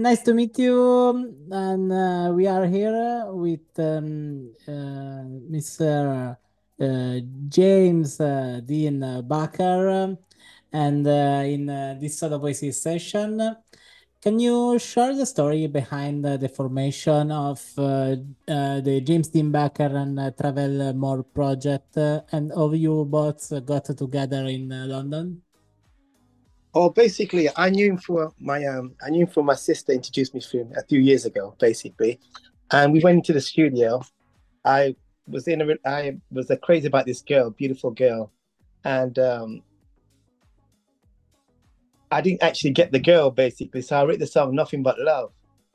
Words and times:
Nice 0.00 0.22
to 0.22 0.32
meet 0.32 0.56
you. 0.60 1.34
And 1.50 1.92
uh, 1.92 2.30
we 2.32 2.46
are 2.46 2.66
here 2.66 3.26
with 3.32 3.66
um, 3.80 4.54
uh, 4.62 5.26
Mr. 5.50 6.36
Uh, 6.80 7.18
James 7.48 8.20
uh, 8.20 8.60
Dean 8.64 9.00
Baker. 9.26 10.16
And 10.72 11.04
uh, 11.04 11.42
in 11.44 11.68
uh, 11.68 11.96
this 12.00 12.16
Solo 12.16 12.38
Voices 12.38 12.80
session, 12.80 13.56
can 14.22 14.38
you 14.38 14.78
share 14.78 15.16
the 15.16 15.26
story 15.26 15.66
behind 15.66 16.24
the 16.24 16.48
formation 16.48 17.32
of 17.32 17.60
the 17.74 19.02
James 19.04 19.28
Dean 19.30 19.50
Baker 19.50 19.90
and 19.96 20.16
Travelle 20.36 20.94
Moore 20.94 21.24
project 21.24 21.96
and 21.96 22.52
how 22.54 22.70
you 22.70 23.04
both 23.04 23.50
got 23.66 23.86
together 23.86 24.46
in 24.46 24.68
London? 24.68 25.42
Oh, 26.80 26.90
basically, 26.90 27.48
I 27.56 27.70
knew 27.70 27.90
him 27.90 27.98
for 27.98 28.32
my 28.38 28.64
um, 28.64 28.94
I 29.04 29.10
knew 29.10 29.22
him 29.22 29.32
for 29.32 29.42
my 29.42 29.56
sister 29.56 29.90
introduced 29.90 30.32
me 30.32 30.40
to 30.40 30.58
him 30.58 30.72
a 30.76 30.84
few 30.84 31.00
years 31.00 31.24
ago, 31.24 31.56
basically, 31.58 32.20
and 32.70 32.92
we 32.92 33.00
went 33.00 33.16
into 33.16 33.32
the 33.32 33.40
studio. 33.40 34.00
I 34.64 34.94
was 35.26 35.48
in 35.48 35.60
a, 35.60 35.74
I 35.84 36.18
was 36.30 36.52
crazy 36.62 36.86
about 36.86 37.04
this 37.04 37.20
girl, 37.20 37.50
beautiful 37.50 37.90
girl, 37.90 38.30
and 38.84 39.18
um, 39.18 39.62
I 42.12 42.20
didn't 42.20 42.44
actually 42.44 42.70
get 42.70 42.92
the 42.92 43.00
girl 43.00 43.32
basically. 43.32 43.82
So 43.82 44.00
I 44.00 44.04
wrote 44.04 44.20
the 44.20 44.28
song 44.28 44.54
"Nothing 44.54 44.84
But 44.84 45.00
Love." 45.00 45.32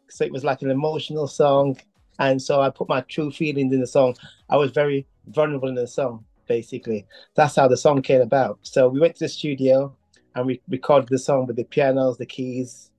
So 0.10 0.24
it 0.24 0.32
was 0.32 0.46
like 0.46 0.62
an 0.62 0.72
emotional 0.72 1.28
song, 1.28 1.78
and 2.20 2.42
so 2.42 2.62
I 2.62 2.70
put 2.70 2.88
my 2.88 3.02
true 3.02 3.30
feelings 3.30 3.74
in 3.74 3.82
the 3.82 3.88
song. 3.88 4.16
I 4.50 4.56
was 4.56 4.72
very 4.72 5.06
vulnerable 5.28 5.68
in 5.68 5.76
the 5.76 5.86
song, 5.86 6.24
basically. 6.48 7.06
That's 7.36 7.58
how 7.58 7.68
the 7.68 7.76
song 7.76 8.02
came 8.02 8.22
about. 8.22 8.60
So 8.62 8.88
we 8.88 9.02
went 9.02 9.16
to 9.18 9.26
the 9.26 9.30
studio 9.30 9.94
and 10.36 10.46
we 10.46 10.62
recorded 10.68 11.10
the 11.10 11.20
song 11.20 11.48
with 11.48 11.56
the 11.56 11.64
pianos, 11.64 12.18
the 12.18 12.26
keys, 12.26 12.92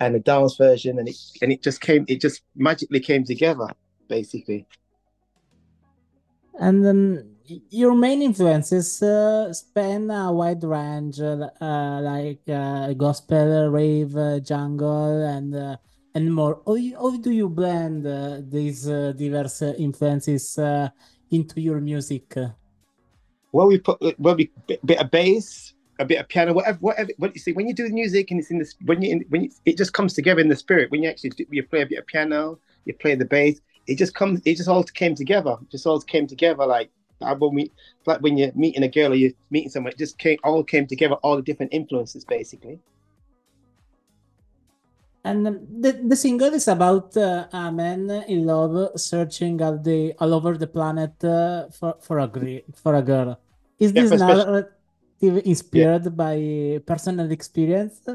and 0.00 0.14
the 0.14 0.20
dance 0.20 0.56
version, 0.56 0.98
and 0.98 1.08
it 1.08 1.16
and 1.42 1.52
it 1.52 1.62
just 1.62 1.80
came, 1.80 2.04
it 2.08 2.20
just 2.20 2.42
magically 2.54 3.00
came 3.00 3.24
together, 3.24 3.68
basically. 4.08 4.66
And 6.60 6.84
then 6.84 7.36
your 7.70 7.94
main 7.94 8.22
influences 8.22 9.02
uh, 9.02 9.52
span 9.52 10.10
a 10.10 10.32
wide 10.32 10.64
range, 10.64 11.20
uh, 11.20 11.48
like 12.02 12.40
uh, 12.48 12.92
gospel, 12.94 13.68
rave, 13.70 14.16
uh, 14.16 14.40
jungle, 14.40 15.22
and 15.24 15.54
uh, 15.54 15.76
and 16.14 16.34
more. 16.34 16.60
How, 16.66 16.76
how 17.00 17.16
do 17.16 17.30
you 17.30 17.48
blend 17.48 18.06
uh, 18.06 18.40
these 18.42 18.84
diverse 18.84 19.62
influences 19.62 20.58
into 21.30 21.60
your 21.60 21.80
music? 21.80 22.34
Well, 23.52 23.68
we 23.68 23.78
put 23.78 23.98
well, 24.18 24.34
we 24.34 24.50
bit 24.66 24.98
of 24.98 25.10
bass, 25.10 25.74
a 25.98 26.04
bit 26.04 26.20
of 26.20 26.28
piano, 26.28 26.52
whatever, 26.52 26.78
whatever. 26.78 27.10
What 27.18 27.34
you 27.34 27.40
see 27.40 27.52
when 27.52 27.66
you 27.68 27.74
do 27.74 27.88
the 27.88 27.94
music 27.94 28.30
and 28.30 28.40
it's 28.40 28.50
in 28.50 28.58
this, 28.58 28.74
when 28.84 29.02
you 29.02 29.24
when 29.28 29.44
you, 29.44 29.50
it 29.64 29.76
just 29.76 29.92
comes 29.92 30.14
together 30.14 30.40
in 30.40 30.48
the 30.48 30.56
spirit. 30.56 30.90
When 30.90 31.02
you 31.02 31.10
actually 31.10 31.30
do, 31.30 31.44
you 31.50 31.62
play 31.62 31.82
a 31.82 31.86
bit 31.86 31.98
of 31.98 32.06
piano, 32.06 32.58
you 32.84 32.94
play 32.94 33.14
the 33.14 33.24
bass, 33.24 33.60
it 33.86 33.96
just 33.96 34.14
comes, 34.14 34.40
it 34.44 34.56
just 34.56 34.68
all 34.68 34.84
came 34.84 35.14
together. 35.14 35.56
Just 35.70 35.86
all 35.86 36.00
came 36.00 36.26
together 36.26 36.66
like 36.66 36.90
when 37.20 37.54
we, 37.54 37.72
like 38.06 38.20
when 38.20 38.38
you're 38.38 38.52
meeting 38.54 38.82
a 38.82 38.88
girl 38.88 39.12
or 39.12 39.16
you're 39.16 39.32
meeting 39.50 39.70
someone, 39.70 39.92
it 39.92 39.98
just 39.98 40.18
came 40.18 40.38
all 40.44 40.62
came 40.62 40.86
together. 40.86 41.16
All 41.16 41.36
the 41.36 41.42
different 41.42 41.72
influences, 41.72 42.24
basically. 42.24 42.78
And 45.24 45.44
the, 45.44 45.92
the 46.06 46.16
single 46.16 46.54
is 46.54 46.68
about 46.68 47.16
uh, 47.16 47.48
a 47.52 47.72
man 47.72 48.08
in 48.28 48.46
love 48.46 48.98
searching 48.98 49.60
all 49.60 49.76
the 49.76 50.14
all 50.20 50.32
over 50.32 50.56
the 50.56 50.68
planet 50.68 51.22
uh, 51.24 51.68
for 51.70 51.96
for 52.00 52.18
a 52.18 52.62
for 52.74 52.94
a 52.94 53.02
girl. 53.02 53.38
Is 53.78 53.92
yeah, 53.92 54.02
this 54.02 54.20
not? 54.20 54.77
Inspired 55.20 56.04
yeah. 56.04 56.10
by 56.10 56.80
personal 56.86 57.30
experience? 57.30 58.06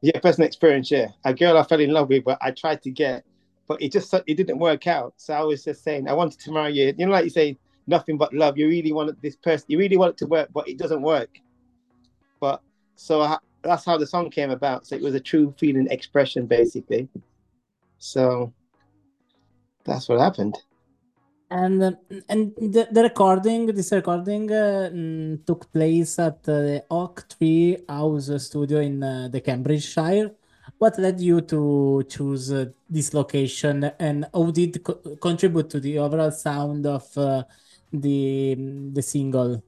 Yeah, 0.00 0.18
personal 0.20 0.46
experience. 0.46 0.90
Yeah, 0.90 1.08
a 1.24 1.34
girl 1.34 1.56
I 1.56 1.62
fell 1.64 1.80
in 1.80 1.92
love 1.92 2.08
with, 2.08 2.24
but 2.24 2.38
I 2.40 2.50
tried 2.50 2.82
to 2.82 2.90
get, 2.90 3.24
but 3.66 3.80
it 3.82 3.92
just 3.92 4.12
it 4.14 4.34
didn't 4.34 4.58
work 4.58 4.86
out. 4.86 5.14
So 5.16 5.34
I 5.34 5.42
was 5.42 5.64
just 5.64 5.82
saying, 5.82 6.08
I 6.08 6.12
wanted 6.12 6.40
to 6.40 6.52
marry 6.52 6.72
you. 6.72 6.94
You 6.96 7.06
know, 7.06 7.12
like 7.12 7.24
you 7.24 7.30
say, 7.30 7.58
nothing 7.86 8.16
but 8.16 8.32
love. 8.34 8.58
You 8.58 8.68
really 8.68 8.92
wanted 8.92 9.20
this 9.22 9.36
person. 9.36 9.66
You 9.68 9.78
really 9.78 9.96
want 9.96 10.12
it 10.12 10.18
to 10.18 10.26
work, 10.26 10.50
but 10.52 10.68
it 10.68 10.78
doesn't 10.78 11.02
work. 11.02 11.30
But 12.40 12.62
so 12.94 13.22
I, 13.22 13.38
that's 13.62 13.84
how 13.84 13.98
the 13.98 14.06
song 14.06 14.30
came 14.30 14.50
about. 14.50 14.86
So 14.86 14.96
it 14.96 15.02
was 15.02 15.14
a 15.14 15.20
true 15.20 15.54
feeling 15.58 15.88
expression, 15.88 16.46
basically. 16.46 17.08
So 17.98 18.52
that's 19.84 20.08
what 20.08 20.20
happened 20.20 20.56
and 21.50 21.82
uh, 21.82 21.92
and 22.28 22.54
the, 22.56 22.88
the 22.90 23.02
recording 23.02 23.66
this 23.66 23.92
recording 23.92 24.50
uh, 24.52 24.90
mm, 24.92 25.44
took 25.46 25.72
place 25.72 26.18
at 26.18 26.38
uh, 26.48 26.60
the 26.60 26.84
oak 26.90 27.24
tree 27.28 27.78
house 27.88 28.30
studio 28.44 28.80
in 28.80 29.02
uh, 29.02 29.28
the 29.30 29.40
cambridgeshire. 29.40 30.30
What 30.76 30.98
led 30.98 31.20
you 31.20 31.40
to 31.40 32.04
choose 32.08 32.52
uh, 32.52 32.66
this 32.88 33.14
location? 33.14 33.90
And 33.98 34.26
how 34.34 34.50
did 34.50 34.84
co 34.84 34.94
contribute 35.16 35.70
to 35.70 35.80
the 35.80 35.98
overall 35.98 36.30
sound 36.30 36.86
of 36.86 37.12
the 37.14 38.90
the 38.92 39.02
single? 39.02 39.62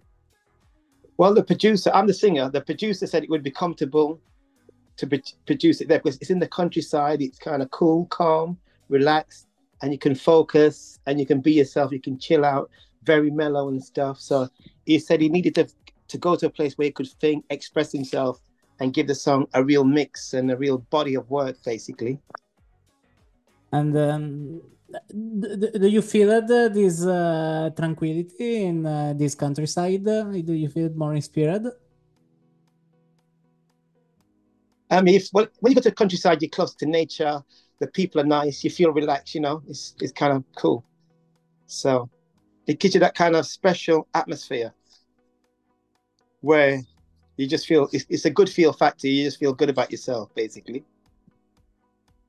Well 1.16 1.34
the 1.34 1.42
producer 1.42 1.90
i'm 1.94 2.06
the 2.06 2.14
singer. 2.14 2.50
The 2.50 2.60
producer 2.60 3.06
said 3.06 3.24
it 3.24 3.30
would 3.30 3.42
be 3.42 3.50
comfortable 3.50 4.20
to 4.98 5.06
produce 5.46 5.80
it 5.80 5.88
there 5.88 5.98
because 5.98 6.18
it's 6.20 6.30
in 6.30 6.38
the 6.38 6.48
countryside. 6.48 7.22
It's 7.22 7.38
kind 7.38 7.62
of 7.62 7.70
cool 7.70 8.04
calm 8.06 8.58
relaxed 8.90 9.46
and 9.82 9.92
you 9.92 9.98
can 9.98 10.14
focus 10.14 10.98
and 11.06 11.18
you 11.18 11.26
can 11.26 11.40
be 11.40 11.52
yourself. 11.52 11.92
You 11.92 12.00
can 12.00 12.18
chill 12.18 12.44
out, 12.44 12.70
very 13.02 13.30
mellow 13.30 13.68
and 13.68 13.82
stuff. 13.82 14.20
So 14.20 14.48
he 14.84 14.98
said 14.98 15.20
he 15.20 15.28
needed 15.28 15.54
to 15.56 15.66
to 16.08 16.18
go 16.18 16.34
to 16.34 16.46
a 16.46 16.50
place 16.50 16.76
where 16.76 16.86
he 16.86 16.90
could 16.90 17.08
think, 17.20 17.44
express 17.50 17.92
himself, 17.92 18.42
and 18.80 18.92
give 18.92 19.06
the 19.06 19.14
song 19.14 19.46
a 19.54 19.62
real 19.62 19.84
mix 19.84 20.34
and 20.34 20.50
a 20.50 20.56
real 20.56 20.78
body 20.90 21.14
of 21.14 21.30
work, 21.30 21.56
basically. 21.64 22.18
And 23.70 23.96
um, 23.96 24.60
do, 25.14 25.86
you 25.86 26.02
feel 26.02 26.32
uh, 26.32 26.40
this 26.68 27.06
uh, 27.06 27.70
tranquility 27.76 28.64
in 28.64 28.84
uh, 28.84 29.14
this 29.16 29.36
countryside? 29.36 30.04
Do 30.04 30.52
you 30.52 30.68
feel 30.68 30.90
more 30.90 31.14
inspired? 31.14 31.66
I 34.90 35.02
mean, 35.02 35.14
if, 35.14 35.28
when 35.32 35.48
you 35.64 35.74
go 35.74 35.80
to 35.82 35.90
the 35.90 35.94
countryside, 35.94 36.42
you're 36.42 36.50
close 36.50 36.74
to 36.76 36.86
nature 36.86 37.42
the 37.80 37.86
people 37.88 38.20
are 38.20 38.24
nice, 38.24 38.62
you 38.62 38.70
feel 38.70 38.92
relaxed, 38.92 39.34
you 39.34 39.40
know, 39.40 39.62
it's, 39.66 39.94
it's 40.00 40.12
kind 40.12 40.32
of 40.34 40.44
cool. 40.54 40.84
So 41.66 42.08
it 42.66 42.78
gives 42.78 42.94
you 42.94 43.00
that 43.00 43.14
kind 43.14 43.34
of 43.34 43.46
special 43.46 44.06
atmosphere 44.14 44.72
where 46.42 46.80
you 47.36 47.46
just 47.46 47.66
feel 47.66 47.88
it's, 47.92 48.04
it's 48.08 48.26
a 48.26 48.30
good 48.30 48.50
feel 48.50 48.72
factor. 48.72 49.08
You 49.08 49.24
just 49.24 49.38
feel 49.38 49.54
good 49.54 49.70
about 49.70 49.90
yourself, 49.90 50.34
basically. 50.34 50.84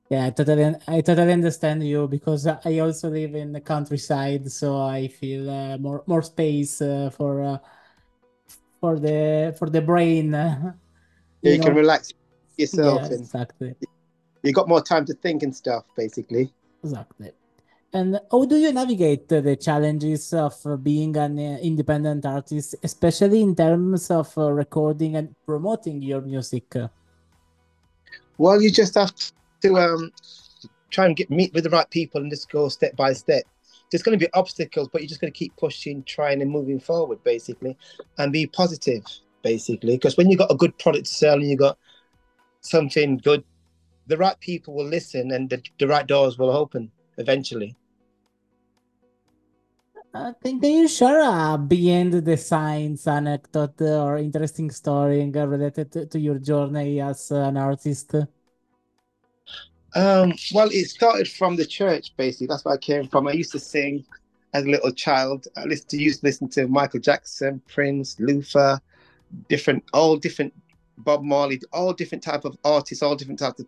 Yeah, 0.08 0.26
I 0.26 0.30
totally, 0.30 0.74
I 0.88 1.00
totally 1.00 1.32
understand 1.32 1.86
you 1.86 2.08
because 2.08 2.46
I 2.46 2.78
also 2.78 3.10
live 3.10 3.34
in 3.34 3.52
the 3.52 3.60
countryside, 3.60 4.50
so 4.50 4.80
I 4.80 5.08
feel 5.08 5.48
uh, 5.50 5.78
more 5.78 6.02
more 6.06 6.22
space 6.22 6.82
uh, 6.82 7.10
for 7.16 7.42
uh, 7.42 7.58
for 8.80 8.98
the 8.98 9.54
for 9.58 9.70
the 9.70 9.80
brain. 9.80 10.32
yeah, 10.32 10.72
you, 11.42 11.58
know? 11.58 11.64
can 11.64 11.74
relax 11.74 12.12
yourself. 12.56 13.00
Yeah, 13.00 13.06
and, 13.06 13.20
exactly 13.20 13.74
you 14.42 14.52
got 14.52 14.68
more 14.68 14.82
time 14.82 15.04
to 15.06 15.14
think 15.14 15.42
and 15.42 15.54
stuff, 15.54 15.84
basically. 15.96 16.52
Exactly. 16.82 17.30
And 17.94 18.18
how 18.30 18.44
do 18.46 18.56
you 18.56 18.72
navigate 18.72 19.28
the 19.28 19.56
challenges 19.56 20.32
of 20.32 20.54
being 20.82 21.16
an 21.16 21.38
independent 21.38 22.24
artist, 22.24 22.74
especially 22.82 23.42
in 23.42 23.54
terms 23.54 24.10
of 24.10 24.36
uh, 24.36 24.50
recording 24.50 25.16
and 25.16 25.34
promoting 25.44 26.00
your 26.02 26.22
music? 26.22 26.74
Well, 28.38 28.62
you 28.62 28.70
just 28.70 28.94
have 28.94 29.12
to 29.62 29.78
um, 29.78 30.10
try 30.90 31.06
and 31.06 31.14
get 31.14 31.30
meet 31.30 31.52
with 31.52 31.64
the 31.64 31.70
right 31.70 31.88
people 31.90 32.22
and 32.22 32.30
just 32.30 32.50
go 32.50 32.68
step 32.68 32.96
by 32.96 33.12
step. 33.12 33.44
There's 33.90 34.02
going 34.02 34.18
to 34.18 34.24
be 34.24 34.32
obstacles, 34.32 34.88
but 34.90 35.02
you're 35.02 35.08
just 35.08 35.20
going 35.20 35.32
to 35.32 35.38
keep 35.38 35.54
pushing, 35.58 36.02
trying, 36.04 36.40
and 36.40 36.50
moving 36.50 36.80
forward, 36.80 37.22
basically, 37.24 37.76
and 38.16 38.32
be 38.32 38.46
positive, 38.46 39.04
basically. 39.42 39.96
Because 39.96 40.16
when 40.16 40.30
you've 40.30 40.38
got 40.38 40.50
a 40.50 40.56
good 40.56 40.76
product 40.78 41.04
to 41.04 41.12
sell 41.12 41.34
and 41.34 41.46
you've 41.46 41.58
got 41.58 41.76
something 42.62 43.18
good 43.18 43.44
the 44.06 44.16
right 44.16 44.38
people 44.40 44.74
will 44.74 44.86
listen 44.86 45.32
and 45.32 45.48
the, 45.48 45.62
the 45.78 45.86
right 45.86 46.06
doors 46.06 46.38
will 46.38 46.50
open 46.50 46.90
eventually. 47.18 47.76
Uh, 50.14 50.32
can, 50.44 50.60
can 50.60 50.70
you 50.70 50.88
share 50.88 51.22
a 51.22 51.56
behind 51.56 52.12
the 52.12 52.36
science 52.36 53.06
anecdote 53.06 53.80
or 53.80 54.18
interesting 54.18 54.70
story 54.70 55.24
related 55.30 55.90
to, 55.90 56.04
to 56.06 56.18
your 56.18 56.38
journey 56.38 57.00
as 57.00 57.30
an 57.30 57.56
artist? 57.56 58.14
Um, 59.94 60.34
well, 60.52 60.68
it 60.70 60.88
started 60.88 61.28
from 61.28 61.56
the 61.56 61.64
church, 61.64 62.14
basically. 62.16 62.48
That's 62.48 62.64
where 62.64 62.74
I 62.74 62.78
came 62.78 63.08
from. 63.08 63.28
I 63.28 63.32
used 63.32 63.52
to 63.52 63.58
sing 63.58 64.04
as 64.52 64.64
a 64.64 64.68
little 64.68 64.92
child. 64.92 65.48
I 65.56 65.64
used 65.64 65.88
to 65.90 65.96
used 65.96 66.20
to 66.20 66.26
listen 66.26 66.48
to 66.50 66.66
Michael 66.66 67.00
Jackson, 67.00 67.62
Prince, 67.66 68.20
Luther, 68.20 68.80
different, 69.48 69.84
all 69.94 70.16
different, 70.16 70.52
Bob 70.98 71.22
Marley, 71.22 71.60
all 71.72 71.92
different 71.92 72.22
type 72.22 72.44
of 72.44 72.56
artists, 72.64 73.02
all 73.02 73.16
different 73.16 73.38
types 73.38 73.60
of 73.60 73.66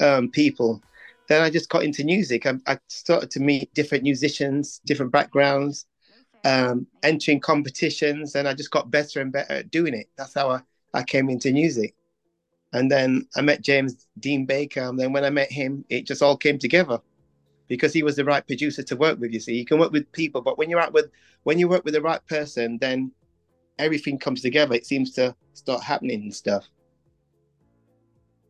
um, 0.00 0.30
people, 0.30 0.82
then 1.28 1.42
I 1.42 1.50
just 1.50 1.68
got 1.68 1.84
into 1.84 2.04
music. 2.04 2.46
I, 2.46 2.54
I, 2.66 2.78
started 2.88 3.30
to 3.32 3.40
meet 3.40 3.72
different 3.74 4.04
musicians, 4.04 4.80
different 4.84 5.12
backgrounds, 5.12 5.86
um, 6.44 6.86
entering 7.02 7.40
competitions, 7.40 8.34
and 8.34 8.46
I 8.46 8.54
just 8.54 8.70
got 8.70 8.90
better 8.90 9.20
and 9.20 9.32
better 9.32 9.54
at 9.54 9.70
doing 9.70 9.94
it. 9.94 10.08
That's 10.16 10.34
how 10.34 10.50
I, 10.50 10.60
I 10.94 11.02
came 11.02 11.28
into 11.28 11.52
music. 11.52 11.94
And 12.72 12.90
then 12.90 13.26
I 13.36 13.40
met 13.40 13.62
James 13.62 14.06
Dean 14.20 14.44
Baker. 14.44 14.82
And 14.82 14.98
then 14.98 15.12
when 15.12 15.24
I 15.24 15.30
met 15.30 15.50
him, 15.50 15.84
it 15.88 16.06
just 16.06 16.22
all 16.22 16.36
came 16.36 16.58
together 16.58 17.00
because 17.68 17.92
he 17.92 18.02
was 18.02 18.16
the 18.16 18.24
right 18.24 18.46
producer 18.46 18.82
to 18.82 18.96
work 18.96 19.18
with. 19.18 19.32
You 19.32 19.40
see, 19.40 19.54
you 19.54 19.64
can 19.64 19.78
work 19.78 19.92
with 19.92 20.10
people, 20.12 20.40
but 20.40 20.58
when 20.58 20.70
you're 20.70 20.80
out 20.80 20.92
with 20.92 21.10
when 21.44 21.58
you 21.58 21.68
work 21.68 21.84
with 21.84 21.94
the 21.94 22.02
right 22.02 22.24
person, 22.26 22.78
then 22.78 23.12
everything 23.78 24.18
comes 24.18 24.42
together. 24.42 24.74
It 24.74 24.86
seems 24.86 25.12
to 25.12 25.34
start 25.56 25.82
happening 25.82 26.22
and 26.22 26.34
stuff. 26.34 26.68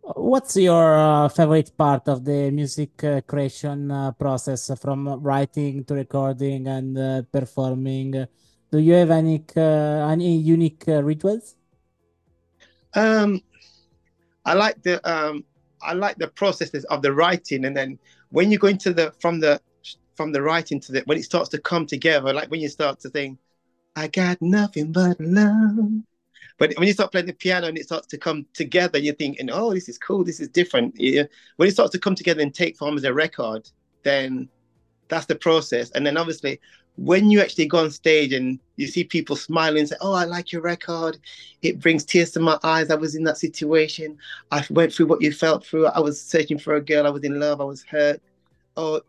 What's 0.02 0.56
your 0.56 0.94
uh, 0.94 1.28
favorite 1.28 1.76
part 1.76 2.08
of 2.08 2.24
the 2.24 2.50
music 2.52 3.02
uh, 3.02 3.20
creation 3.22 3.90
uh, 3.90 4.12
process 4.12 4.70
from 4.78 5.08
writing 5.20 5.84
to 5.84 5.94
recording 5.94 6.68
and 6.68 6.96
uh, 6.96 7.22
performing? 7.32 8.26
Do 8.70 8.78
you 8.78 8.94
have 8.94 9.10
any 9.10 9.44
uh, 9.56 10.06
any 10.08 10.36
unique 10.36 10.84
uh, 10.86 11.02
rituals? 11.02 11.56
Um, 12.94 13.42
I 14.44 14.54
like 14.54 14.80
the 14.82 15.02
um, 15.08 15.44
I 15.82 15.92
like 15.92 16.18
the 16.18 16.28
processes 16.28 16.84
of 16.84 17.02
the 17.02 17.12
writing, 17.12 17.64
and 17.64 17.76
then 17.76 17.98
when 18.30 18.52
you 18.52 18.58
go 18.58 18.68
into 18.68 18.94
the 18.94 19.12
from 19.18 19.40
the 19.40 19.60
from 20.14 20.32
the 20.32 20.40
writing 20.40 20.78
to 20.80 20.92
the 20.92 21.02
when 21.06 21.18
it 21.18 21.24
starts 21.24 21.48
to 21.50 21.58
come 21.58 21.84
together, 21.84 22.32
like 22.32 22.50
when 22.50 22.60
you 22.60 22.68
start 22.68 23.00
to 23.00 23.10
think, 23.10 23.38
I 23.96 24.06
got 24.06 24.40
nothing 24.40 24.92
but 24.92 25.20
love. 25.20 25.90
But 26.58 26.74
when 26.76 26.86
you 26.86 26.92
start 26.92 27.12
playing 27.12 27.26
the 27.26 27.32
piano 27.32 27.66
and 27.66 27.78
it 27.78 27.84
starts 27.84 28.06
to 28.08 28.18
come 28.18 28.46
together, 28.54 28.98
you're 28.98 29.14
thinking, 29.14 29.50
oh, 29.50 29.72
this 29.72 29.88
is 29.88 29.98
cool, 29.98 30.24
this 30.24 30.40
is 30.40 30.48
different. 30.48 30.96
When 30.98 31.68
it 31.68 31.72
starts 31.72 31.92
to 31.92 31.98
come 31.98 32.14
together 32.14 32.42
and 32.42 32.54
take 32.54 32.76
form 32.76 32.96
as 32.96 33.04
a 33.04 33.12
record, 33.12 33.68
then 34.02 34.48
that's 35.08 35.26
the 35.26 35.34
process. 35.34 35.90
And 35.90 36.06
then 36.06 36.16
obviously, 36.16 36.60
when 36.96 37.30
you 37.30 37.40
actually 37.40 37.66
go 37.66 37.78
on 37.78 37.90
stage 37.90 38.32
and 38.32 38.58
you 38.76 38.86
see 38.86 39.04
people 39.04 39.36
smiling 39.36 39.80
and 39.80 39.88
say, 39.88 39.96
Oh, 40.00 40.14
I 40.14 40.24
like 40.24 40.50
your 40.50 40.62
record, 40.62 41.18
it 41.62 41.78
brings 41.78 42.04
tears 42.04 42.30
to 42.32 42.40
my 42.40 42.58
eyes. 42.62 42.90
I 42.90 42.94
was 42.94 43.14
in 43.14 43.24
that 43.24 43.36
situation. 43.36 44.16
I 44.50 44.64
went 44.70 44.92
through 44.94 45.06
what 45.06 45.20
you 45.20 45.32
felt 45.32 45.64
through. 45.64 45.86
I 45.86 46.00
was 46.00 46.20
searching 46.20 46.58
for 46.58 46.76
a 46.76 46.80
girl. 46.80 47.06
I 47.06 47.10
was 47.10 47.24
in 47.24 47.38
love. 47.38 47.60
I 47.60 47.64
was 47.64 47.84
hurt. 47.84 48.22
Oh, 48.78 49.02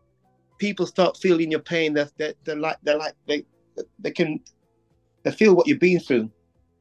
people 0.57 0.85
start 0.85 1.17
feeling 1.17 1.49
your 1.49 1.61
pain. 1.61 1.93
They're, 1.93 2.09
they're, 2.17 2.33
they're 2.43 2.57
like, 2.57 2.77
they're 2.83 2.97
like, 2.97 3.13
they, 3.25 3.45
they 3.99 4.11
can 4.11 4.41
they 5.23 5.31
feel 5.31 5.55
what 5.55 5.67
you've 5.67 5.79
been 5.79 5.99
through 5.99 6.31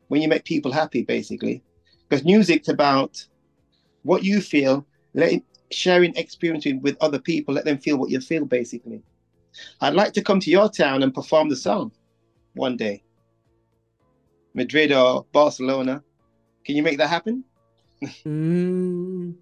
when 0.08 0.22
you 0.22 0.28
make 0.28 0.44
people 0.44 0.72
happy, 0.72 1.02
basically. 1.02 1.62
Because 2.08 2.24
music's 2.24 2.68
about 2.68 3.24
what 4.02 4.22
you 4.22 4.40
feel, 4.40 4.86
letting, 5.14 5.42
sharing 5.70 6.14
experience 6.16 6.66
with 6.80 6.96
other 7.00 7.18
people, 7.18 7.54
let 7.54 7.64
them 7.64 7.78
feel 7.78 7.96
what 7.96 8.10
you 8.10 8.20
feel, 8.20 8.44
basically. 8.44 9.02
I'd 9.80 9.94
like 9.94 10.12
to 10.14 10.22
come 10.22 10.40
to 10.40 10.50
your 10.50 10.68
town 10.68 11.02
and 11.02 11.14
perform 11.14 11.48
the 11.48 11.56
song 11.56 11.92
one 12.54 12.76
day. 12.76 13.02
Madrid 14.54 14.92
or 14.92 15.26
Barcelona. 15.32 16.02
Can 16.64 16.76
you 16.76 16.82
make 16.82 16.98
that 16.98 17.08
happen? 17.08 17.44
mm, 18.02 19.34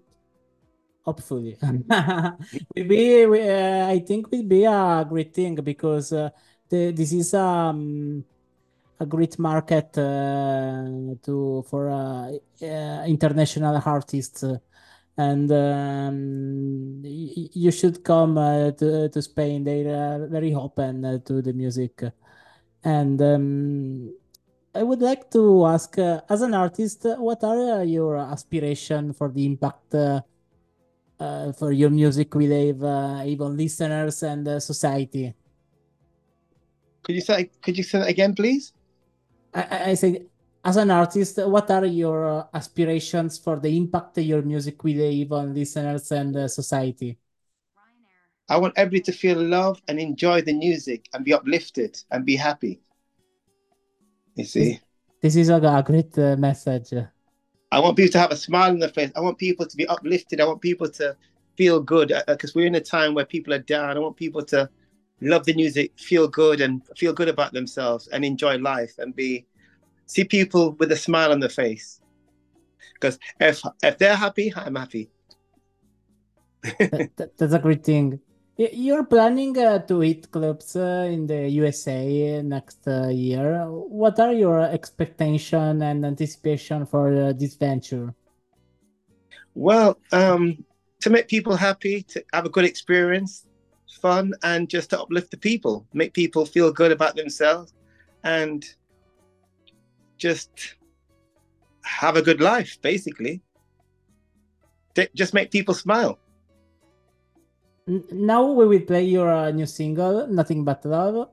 hopefully. 1.03 1.57
We, 2.75 3.23
uh, 3.23 3.87
I 3.87 3.99
think 3.99 4.31
will 4.31 4.43
be 4.43 4.65
a 4.65 5.05
great 5.07 5.33
thing 5.33 5.55
because 5.55 6.11
uh, 6.11 6.29
the, 6.69 6.91
this 6.91 7.13
is 7.13 7.33
um, 7.33 8.25
a 8.99 9.05
great 9.05 9.37
market 9.37 9.97
uh, 9.97 11.15
to 11.23 11.65
for 11.69 11.89
uh, 11.89 12.31
uh, 12.61 13.03
international 13.05 13.81
artists 13.85 14.43
and 15.17 15.49
um, 15.51 17.01
you 17.03 17.71
should 17.71 18.03
come 18.03 18.37
uh, 18.37 18.71
to, 18.71 19.09
to 19.09 19.21
Spain. 19.21 19.63
They 19.63 19.85
are 19.85 20.27
very 20.27 20.53
open 20.53 21.05
uh, 21.05 21.19
to 21.25 21.41
the 21.41 21.53
music. 21.53 22.03
And 22.83 23.21
um, 23.21 24.13
I 24.73 24.83
would 24.83 25.01
like 25.01 25.31
to 25.31 25.65
ask, 25.67 25.97
uh, 25.97 26.19
as 26.27 26.41
an 26.41 26.53
artist, 26.53 27.05
what 27.17 27.43
are 27.45 27.85
your 27.85 28.17
aspirations 28.17 29.17
for 29.17 29.29
the 29.29 29.45
impact 29.45 29.95
for 31.57 31.71
your 31.71 31.89
music 31.89 32.35
with 32.35 32.51
even 32.51 33.55
listeners 33.55 34.21
and 34.21 34.61
society? 34.61 35.33
Could 37.03 37.15
you 37.15 37.21
say? 37.21 37.49
Could 37.61 37.77
you 37.77 37.83
say 37.83 37.99
that 37.99 38.09
again, 38.09 38.35
please? 38.35 38.74
I, 39.55 39.91
I 39.91 39.93
said 39.93 40.25
as 40.63 40.77
an 40.77 40.91
artist, 40.91 41.37
what 41.45 41.69
are 41.71 41.85
your 41.85 42.27
uh, 42.27 42.43
aspirations 42.53 43.37
for 43.37 43.59
the 43.59 43.69
impact 43.77 44.17
your 44.17 44.41
music 44.41 44.83
will 44.83 44.95
leave 44.95 45.31
on 45.31 45.53
listeners 45.53 46.11
and 46.11 46.35
uh, 46.35 46.47
society? 46.47 47.17
I 48.49 48.57
want 48.57 48.73
everybody 48.75 49.01
to 49.03 49.11
feel 49.11 49.41
love 49.41 49.81
and 49.87 49.99
enjoy 49.99 50.41
the 50.41 50.53
music 50.53 51.07
and 51.13 51.23
be 51.23 51.33
uplifted 51.33 51.99
and 52.11 52.25
be 52.25 52.35
happy. 52.35 52.81
You 54.35 54.45
see? 54.45 54.79
This, 55.21 55.35
is 55.35 55.49
a, 55.49 55.55
a 55.55 55.83
great 55.85 56.17
uh, 56.17 56.35
message. 56.35 56.93
I 57.71 57.79
want 57.79 57.95
people 57.97 58.11
to 58.13 58.19
have 58.19 58.31
a 58.31 58.35
smile 58.35 58.71
on 58.71 58.79
their 58.79 58.89
face. 58.89 59.11
I 59.15 59.21
want 59.21 59.37
people 59.37 59.65
to 59.65 59.77
be 59.77 59.87
uplifted. 59.87 60.41
I 60.41 60.45
want 60.45 60.61
people 60.61 60.89
to 60.89 61.15
feel 61.57 61.79
good 61.79 62.11
because 62.27 62.53
we're 62.53 62.67
in 62.67 62.75
a 62.75 62.81
time 62.81 63.13
where 63.13 63.25
people 63.25 63.53
are 63.53 63.59
down. 63.59 63.95
I 63.95 63.99
want 63.99 64.17
people 64.17 64.43
to 64.45 64.69
love 65.29 65.45
the 65.45 65.53
music, 65.53 65.91
feel 65.97 66.27
good, 66.27 66.61
and 66.61 66.81
feel 66.97 67.13
good 67.13 67.29
about 67.29 67.53
themselves 67.53 68.07
and 68.07 68.23
enjoy 68.23 68.57
life 68.57 68.93
and 68.97 69.15
be 69.15 69.45
see 70.05 70.23
people 70.23 70.73
with 70.73 70.91
a 70.91 70.95
smile 70.95 71.31
on 71.31 71.39
their 71.39 71.49
face. 71.49 72.01
Because 72.93 73.19
if 73.39 73.61
if 73.83 73.97
they're 73.97 74.15
happy, 74.15 74.53
I'm 74.55 74.75
happy. 74.75 75.09
that, 76.61 77.31
that's 77.37 77.53
a 77.53 77.59
great 77.59 77.83
thing. 77.83 78.19
You're 78.57 79.03
planning 79.03 79.57
uh, 79.57 79.79
to 79.79 79.99
hit 79.99 80.31
clubs 80.31 80.77
uh, 80.77 81.09
in 81.11 81.27
the 81.27 81.49
USA 81.49 82.41
next 82.41 82.87
uh, 82.87 83.09
year. 83.09 83.65
What 83.67 84.17
are 84.19 84.31
your 84.31 84.61
expectation 84.61 85.81
and 85.81 86.05
anticipation 86.05 86.85
for 86.85 87.13
uh, 87.13 87.33
this 87.33 87.55
venture? 87.55 88.15
Well, 89.53 89.99
um, 90.13 90.63
to 91.01 91.09
make 91.09 91.27
people 91.27 91.57
happy, 91.57 92.03
to 92.03 92.23
have 92.31 92.45
a 92.45 92.49
good 92.49 92.63
experience, 92.63 93.45
fun, 93.95 94.33
and 94.43 94.69
just 94.69 94.89
to 94.91 95.01
uplift 95.01 95.31
the 95.31 95.37
people, 95.37 95.85
make 95.93 96.13
people 96.13 96.45
feel 96.45 96.71
good 96.71 96.91
about 96.91 97.15
themselves, 97.15 97.73
and 98.23 98.65
just 100.17 100.75
have 101.83 102.15
a 102.17 102.21
good 102.21 102.41
life, 102.41 102.77
basically. 102.81 103.41
Just 105.13 105.33
make 105.33 105.51
people 105.51 105.73
smile. 105.73 106.19
Now 107.87 108.51
we 108.51 108.65
will 108.65 108.81
play 108.81 109.03
your 109.03 109.29
uh, 109.29 109.51
new 109.51 109.65
single, 109.65 110.25
"Nothing 110.27 110.63
But 110.63 110.85
Love." 110.85 111.29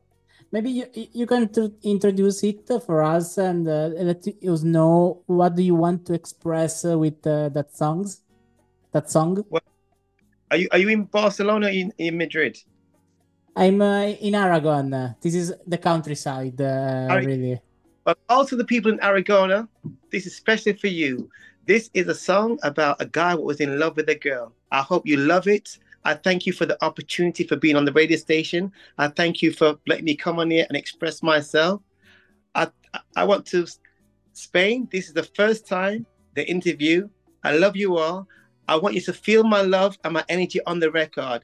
Maybe 0.53 0.71
you 0.71 0.87
you 0.93 1.27
can 1.27 1.49
introduce 1.83 2.45
it 2.45 2.69
for 2.85 3.03
us 3.03 3.39
and 3.39 3.67
uh, 3.67 3.89
let 3.97 4.27
us 4.27 4.63
know 4.63 5.23
what 5.27 5.57
do 5.57 5.63
you 5.63 5.75
want 5.75 6.05
to 6.07 6.13
express 6.13 6.85
uh, 6.85 6.99
with 6.99 7.27
uh, 7.27 7.49
that 7.51 7.75
songs, 7.75 8.21
that 8.93 9.09
song. 9.09 9.43
Well, 9.49 9.63
are 10.53 10.59
you 10.59 10.69
are 10.71 10.79
you 10.79 10.89
in 10.91 11.05
Barcelona 11.05 11.69
in 11.69 11.93
in 11.97 12.19
Madrid? 12.19 12.59
I'm 13.57 13.81
uh, 13.81 14.05
in 14.21 14.35
Aragon. 14.35 14.91
this 15.23 15.35
is 15.35 15.55
the 15.67 15.79
countryside, 15.79 16.61
uh, 16.61 17.21
really. 17.25 17.61
But 18.05 18.19
also 18.29 18.57
the 18.57 18.65
people 18.65 18.93
in 18.93 18.99
Aragona, 18.99 19.69
this 20.11 20.27
is 20.27 20.33
especially 20.33 20.75
for 20.75 20.89
you. 20.89 21.31
This 21.67 21.89
is 21.95 22.09
a 22.09 22.15
song 22.15 22.59
about 22.63 23.01
a 23.01 23.07
guy 23.07 23.33
who 23.33 23.43
was 23.43 23.61
in 23.61 23.79
love 23.79 23.97
with 23.97 24.09
a 24.09 24.15
girl. 24.15 24.53
I 24.71 24.83
hope 24.83 25.07
you 25.07 25.17
love 25.17 25.47
it. 25.47 25.79
I 26.05 26.15
thank 26.15 26.45
you 26.47 26.53
for 26.53 26.67
the 26.67 26.77
opportunity 26.85 27.45
for 27.45 27.57
being 27.57 27.77
on 27.77 27.85
the 27.85 27.93
radio 27.93 28.19
station. 28.19 28.73
I 28.99 29.09
thank 29.09 29.41
you 29.41 29.53
for 29.53 29.79
letting 29.87 30.05
me 30.05 30.17
come 30.17 30.39
on 30.39 30.51
here 30.51 30.67
and 30.69 30.77
express 30.77 31.23
myself. 31.23 31.81
I 32.55 32.69
I 33.17 33.25
want 33.25 33.47
to 33.47 33.67
Spain. 34.35 34.89
This 34.93 35.07
is 35.09 35.15
the 35.15 35.29
first 35.41 35.67
time 35.67 36.05
the 36.35 36.45
interview. 36.49 37.09
I 37.45 37.57
love 37.57 37.77
you 37.77 37.97
all. 37.97 38.27
I 38.69 38.77
want 38.77 38.95
you 38.95 39.01
to 39.03 39.13
feel 39.13 39.45
my 39.45 39.63
love 39.63 39.99
and 40.05 40.15
my 40.15 40.25
energy 40.29 40.61
on 40.67 40.81
the 40.81 40.91
record. 40.91 41.43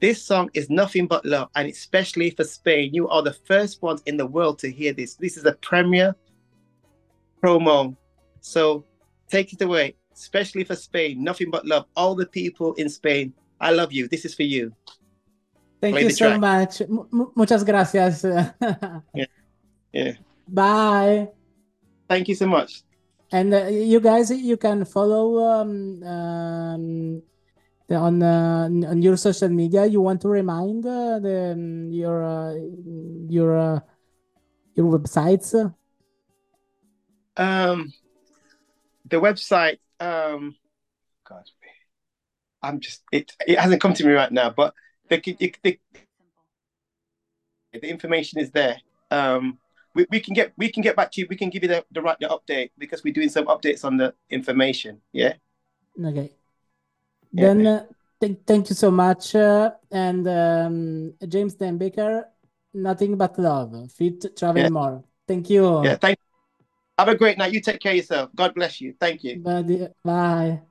This 0.00 0.22
song 0.22 0.50
is 0.54 0.68
nothing 0.70 1.06
but 1.06 1.24
love, 1.24 1.48
and 1.54 1.68
especially 1.68 2.30
for 2.30 2.44
Spain. 2.44 2.92
You 2.92 3.08
are 3.08 3.22
the 3.22 3.32
first 3.32 3.80
ones 3.82 4.02
in 4.06 4.16
the 4.16 4.26
world 4.26 4.58
to 4.60 4.70
hear 4.70 4.92
this. 4.92 5.14
This 5.14 5.36
is 5.36 5.44
a 5.44 5.52
premiere 5.52 6.14
promo. 7.42 7.96
So 8.40 8.84
take 9.30 9.52
it 9.52 9.62
away, 9.62 9.94
especially 10.12 10.64
for 10.64 10.76
Spain. 10.76 11.22
Nothing 11.22 11.50
but 11.50 11.66
love. 11.66 11.86
All 11.96 12.14
the 12.14 12.26
people 12.26 12.74
in 12.74 12.88
Spain, 12.88 13.32
I 13.60 13.70
love 13.70 13.92
you. 13.92 14.08
This 14.08 14.24
is 14.24 14.34
for 14.34 14.42
you. 14.42 14.74
Thank 15.80 15.94
Play 15.94 16.02
you 16.04 16.10
so 16.10 16.38
much. 16.38 16.80
M 16.80 17.30
muchas 17.34 17.64
gracias. 17.64 18.24
yeah. 18.24 18.96
yeah. 19.92 20.12
Bye. 20.48 21.28
Thank 22.08 22.28
you 22.28 22.34
so 22.34 22.46
much. 22.46 22.82
And 23.34 23.50
uh, 23.52 23.66
you 23.66 23.98
guys, 23.98 24.30
you 24.30 24.56
can 24.56 24.84
follow 24.84 25.42
um, 25.42 26.02
um, 26.06 27.22
on 27.90 28.22
uh, 28.22 28.70
on 28.86 29.02
your 29.02 29.16
social 29.16 29.48
media. 29.48 29.86
You 29.86 30.00
want 30.00 30.22
to 30.22 30.28
remind 30.28 30.86
uh, 30.86 31.18
the 31.18 31.58
um, 31.58 31.90
your 31.90 32.22
uh, 32.22 32.54
your 33.28 33.58
uh, 33.58 33.80
your 34.76 34.86
websites? 34.86 35.50
Um 37.36 37.92
the 39.04 39.20
website 39.20 39.78
um 40.00 40.56
god 41.28 41.44
i'm 42.62 42.80
just 42.80 43.02
it 43.12 43.32
it 43.46 43.58
hasn't 43.58 43.80
come 43.80 43.94
to 43.94 44.04
me 44.04 44.12
right 44.12 44.32
now 44.32 44.50
but 44.50 44.74
the 45.08 45.20
the, 45.20 45.54
the, 45.62 45.78
the 47.72 47.88
information 47.88 48.40
is 48.40 48.50
there. 48.50 48.80
Um 49.10 49.58
we, 49.94 50.06
we 50.10 50.20
can 50.20 50.34
get 50.34 50.52
we 50.56 50.68
can 50.70 50.82
get 50.82 50.96
back 50.96 51.10
to 51.12 51.20
you 51.20 51.26
we 51.30 51.36
can 51.36 51.50
give 51.50 51.62
you 51.62 51.68
the, 51.68 51.84
the 51.92 52.02
right 52.02 52.18
the 52.20 52.28
update 52.28 52.70
because 52.78 53.02
we're 53.04 53.14
doing 53.14 53.28
some 53.28 53.46
updates 53.46 53.84
on 53.84 53.96
the 53.96 54.14
information 54.30 55.00
yeah 55.12 55.34
Okay. 56.02 56.30
Then 57.32 57.60
Yeah. 57.60 57.70
uh, 57.74 57.82
th- 58.20 58.38
thank 58.46 58.68
you 58.70 58.74
so 58.74 58.90
much. 58.90 59.34
Uh, 59.34 59.70
and 59.90 60.26
um, 60.26 61.14
James 61.28 61.54
Dean 61.54 61.78
Baker, 61.78 62.28
nothing 62.72 63.16
but 63.16 63.38
love. 63.38 63.90
Fit 63.92 64.34
Travelle 64.34 64.64
Yeah. 64.64 64.68
Moore. 64.70 65.04
Thank 65.26 65.50
you. 65.50 65.84
Yeah, 65.84 65.96
thank. 65.96 66.18
Have 66.98 67.08
a 67.08 67.14
great 67.16 67.38
night. 67.38 67.52
You 67.52 67.60
take 67.60 67.80
care 67.80 67.92
of 67.92 67.96
yourself. 67.96 68.30
God 68.34 68.54
bless 68.54 68.80
you. 68.80 68.94
Thank 68.98 69.24
you. 69.24 69.38
Bye. 70.04 70.62